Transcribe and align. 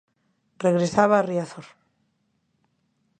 Regresaba 0.65 1.15
a 1.17 1.25
Riazor. 1.29 1.67